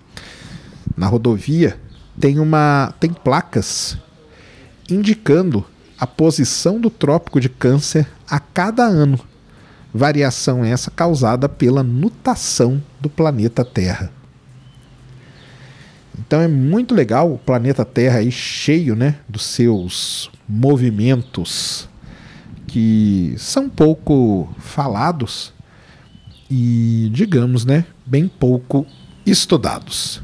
[0.95, 1.79] na rodovia,
[2.19, 3.97] tem uma tem placas
[4.89, 5.65] indicando
[5.97, 9.19] a posição do trópico de Câncer a cada ano
[9.93, 14.11] variação essa causada pela nutação do planeta Terra.
[16.19, 21.87] Então é muito legal o planeta Terra aí cheio, né, dos seus movimentos
[22.75, 25.53] que são pouco falados
[26.51, 28.85] e, digamos, né, bem pouco
[29.25, 30.21] estudados.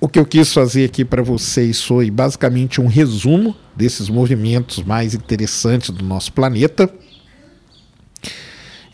[0.00, 5.12] O que eu quis fazer aqui para vocês foi basicamente um resumo desses movimentos mais
[5.12, 6.88] interessantes do nosso planeta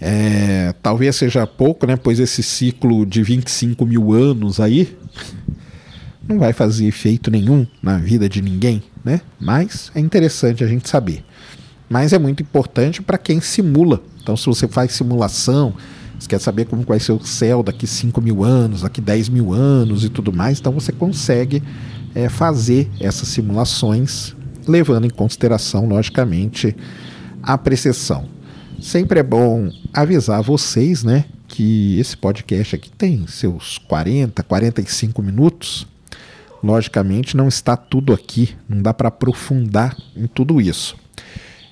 [0.01, 1.97] é, talvez seja pouco, né?
[1.97, 4.97] Pois esse ciclo de 25 mil anos aí
[6.27, 9.21] não vai fazer efeito nenhum na vida de ninguém, né?
[9.39, 11.23] Mas é interessante a gente saber.
[11.89, 14.03] Mas é muito importante para quem simula.
[14.23, 15.75] Então, se você faz simulação,
[16.19, 19.53] você quer saber como vai ser o céu daqui 5 mil anos, daqui 10 mil
[19.53, 21.63] anos e tudo mais, então você consegue
[22.15, 24.35] é, fazer essas simulações,
[24.67, 26.75] levando em consideração, logicamente,
[27.43, 28.29] a precessão.
[28.81, 35.87] Sempre é bom avisar vocês, né, que esse podcast aqui tem seus 40, 45 minutos.
[36.63, 40.97] Logicamente não está tudo aqui, não dá para aprofundar em tudo isso.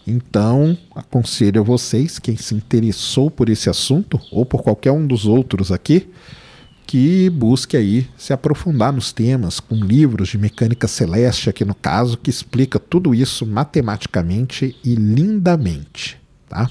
[0.07, 5.25] Então, aconselho a vocês, quem se interessou por esse assunto ou por qualquer um dos
[5.25, 6.11] outros aqui,
[6.87, 12.19] que busque aí se aprofundar nos temas com livros de mecânica celeste aqui no caso,
[12.19, 16.23] que explica tudo isso matematicamente e lindamente
[16.55, 16.71] tá?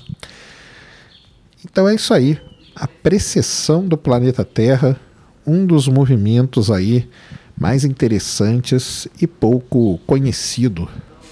[1.66, 2.40] Então é isso aí.
[2.76, 5.00] A precessão do planeta Terra,
[5.46, 7.08] um dos movimentos aí
[7.56, 10.90] mais interessantes e pouco conhecido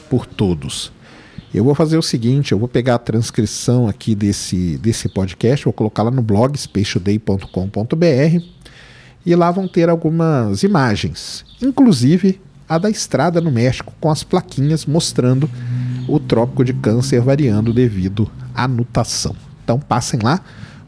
[0.10, 0.92] por todos.
[1.54, 5.74] Eu vou fazer o seguinte, eu vou pegar a transcrição aqui desse, desse podcast, vou
[5.74, 8.46] colocar lá no blog spatialday.com.br
[9.26, 12.40] e lá vão ter algumas imagens, inclusive
[12.70, 15.50] a da estrada no México com as plaquinhas mostrando
[16.08, 19.36] o trópico de câncer variando devido à nutação.
[19.62, 20.40] Então passem lá,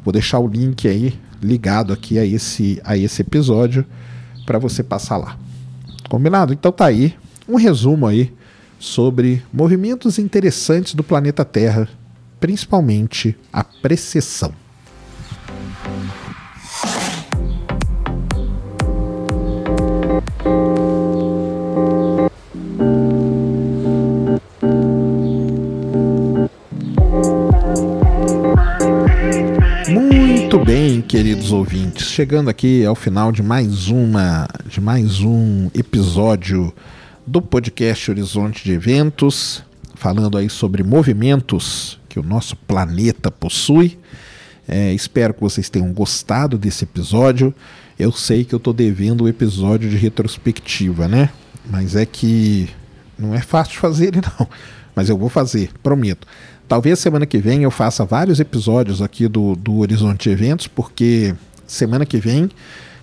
[0.01, 3.85] vou deixar o link aí ligado aqui a esse, a esse episódio
[4.45, 5.37] para você passar lá.
[6.07, 6.53] Combinado?
[6.53, 7.13] Então tá aí
[7.49, 8.31] um resumo aí
[8.83, 11.87] sobre movimentos interessantes do planeta Terra,
[12.37, 14.53] principalmente a precessão.
[29.87, 36.73] Muito bem, queridos ouvintes, chegando aqui ao final de mais uma, de mais um episódio
[37.25, 39.63] do podcast Horizonte de Eventos,
[39.95, 43.97] falando aí sobre movimentos que o nosso planeta possui.
[44.67, 47.53] É, espero que vocês tenham gostado desse episódio.
[47.97, 51.29] Eu sei que eu estou devendo o episódio de retrospectiva, né?
[51.69, 52.69] Mas é que
[53.17, 54.47] não é fácil fazer ele não.
[54.95, 56.27] mas eu vou fazer, prometo.
[56.67, 61.33] Talvez semana que vem eu faça vários episódios aqui do, do Horizonte Eventos, porque
[61.65, 62.49] semana que vem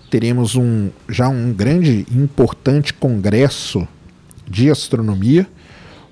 [0.09, 3.87] teremos um, já um grande e importante congresso
[4.51, 5.47] de astronomia,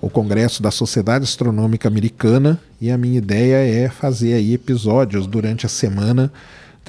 [0.01, 5.65] o Congresso da Sociedade Astronômica Americana, e a minha ideia é fazer aí episódios durante
[5.65, 6.31] a semana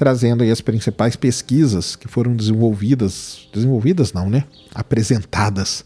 [0.01, 4.45] trazendo aí as principais pesquisas que foram desenvolvidas, desenvolvidas não, né?
[4.73, 5.85] Apresentadas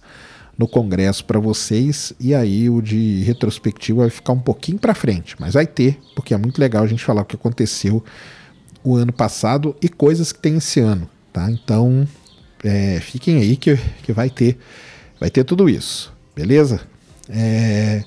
[0.57, 5.35] no congresso para vocês e aí o de retrospectiva vai ficar um pouquinho para frente,
[5.37, 8.01] mas vai ter, porque é muito legal a gente falar o que aconteceu
[8.83, 11.51] o ano passado e coisas que tem esse ano, tá?
[11.51, 12.07] Então,
[12.63, 14.57] é, fiquem aí que, que vai ter
[15.19, 16.81] vai ter tudo isso, beleza?
[17.29, 18.03] É,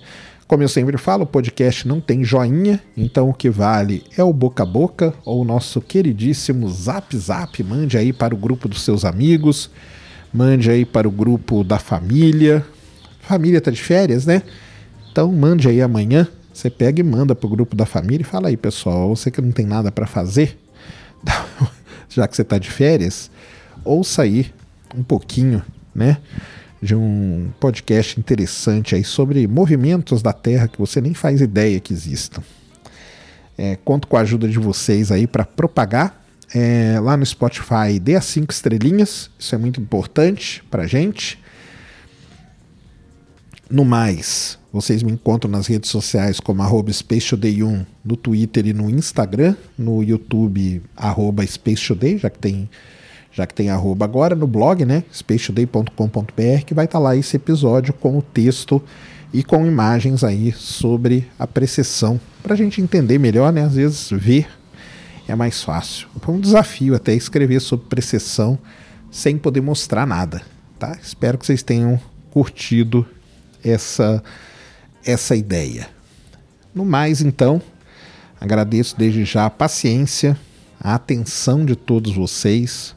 [0.49, 4.33] como eu sempre falo, o podcast não tem joinha, então o que vale é o
[4.33, 7.63] boca a boca ou o nosso queridíssimo Zap Zap.
[7.63, 9.71] Mande aí para o grupo dos seus amigos,
[10.33, 12.65] mande aí para o grupo da família.
[13.21, 14.43] Família tá de férias, né?
[15.13, 16.27] Então mande aí amanhã.
[16.51, 19.43] Você pega e manda para o grupo da família e fala aí, pessoal, você que
[19.43, 20.59] não tem nada para fazer,
[22.09, 23.31] já que você está de férias,
[23.85, 24.51] ouça aí
[24.97, 25.63] um pouquinho,
[25.95, 26.17] né?
[26.81, 31.93] De um podcast interessante aí sobre movimentos da Terra que você nem faz ideia que
[31.93, 32.43] existam.
[33.57, 36.25] É, conto com a ajuda de vocês aí para propagar.
[36.55, 41.39] É, lá no Spotify, dê as cinco estrelinhas, isso é muito importante para gente.
[43.69, 48.89] No mais, vocês me encontram nas redes sociais como arroba 1 no Twitter e no
[48.89, 52.71] Instagram, no YouTube arroba já que tem
[53.33, 57.37] já que tem arroba agora no blog, né, spacetoday.com.br, que vai estar tá lá esse
[57.37, 58.83] episódio com o texto
[59.33, 64.11] e com imagens aí sobre a precessão, para a gente entender melhor, né, às vezes
[64.11, 64.49] ver
[65.29, 66.09] é mais fácil.
[66.23, 68.59] Foi um desafio até escrever sobre precessão
[69.11, 70.43] sem poder mostrar nada,
[70.79, 70.97] tá?
[71.03, 72.01] Espero que vocês tenham
[72.31, 73.07] curtido
[73.63, 74.23] essa
[75.05, 75.89] essa ideia.
[76.75, 77.63] No mais, então,
[78.41, 80.37] agradeço desde já a paciência,
[80.81, 82.95] a atenção de todos vocês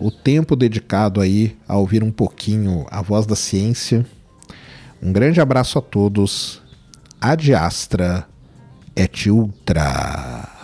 [0.00, 4.06] o tempo dedicado aí a ouvir um pouquinho a voz da ciência.
[5.02, 6.62] Um grande abraço a todos.
[7.20, 8.26] Adiastra
[8.96, 10.56] et Ultra.